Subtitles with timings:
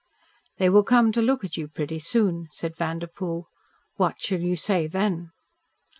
[0.57, 3.45] "They will come to look at you pretty soon," said Vanderpoel.
[3.97, 5.29] "What shall you say then?"